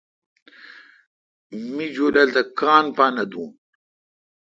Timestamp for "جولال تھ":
1.95-2.41